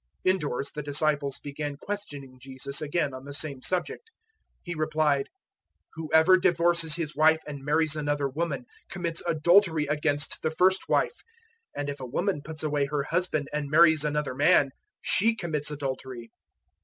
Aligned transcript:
010:010 0.25 0.31
Indoors 0.33 0.71
the 0.71 0.81
disciples 0.81 1.37
began 1.37 1.77
questioning 1.77 2.39
Jesus 2.41 2.81
again 2.81 3.13
on 3.13 3.23
the 3.23 3.31
same 3.33 3.61
subject. 3.61 4.01
010:011 4.61 4.61
He 4.63 4.73
replied, 4.73 5.29
"Whoever 5.93 6.37
divorces 6.37 6.95
his 6.95 7.15
wife 7.15 7.43
and 7.45 7.63
marries 7.63 7.95
another 7.95 8.27
woman, 8.27 8.65
commits 8.89 9.21
adultery 9.27 9.85
against 9.85 10.41
the 10.41 10.49
first 10.49 10.89
wife; 10.89 11.17
010:012 11.77 11.81
and 11.81 11.89
if 11.91 11.99
a 11.99 12.05
woman 12.07 12.41
puts 12.41 12.63
away 12.63 12.85
her 12.87 13.03
husband 13.03 13.47
and 13.53 13.69
marries 13.69 14.03
another 14.03 14.33
man, 14.33 14.71
she 15.03 15.35
commits 15.35 15.69
adultery." 15.69 16.31